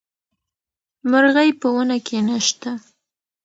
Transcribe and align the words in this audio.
مرغۍ 1.11 1.49
په 1.61 1.67
ونه 1.75 1.97
کې 2.05 2.17
نه 2.27 2.37
شته. 2.45 2.71